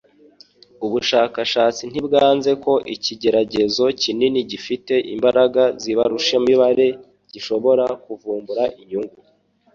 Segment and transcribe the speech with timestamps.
[0.85, 6.87] Ubushakashatsi ntibwanze ko ikigeragezo kinini gifite imbaraga z’ibarurishamibare
[7.33, 9.19] gishobora kuvumbura inyungu